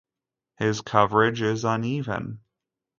[0.57, 2.39] His coverage is uneven.